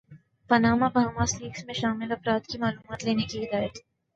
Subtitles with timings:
[0.49, 3.77] Panama Bahamas leaks میں شامل افراد کی معلومات لینے کی ہدایت